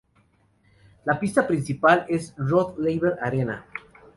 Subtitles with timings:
[1.05, 3.67] La pista principal es la Rod Laver Arena.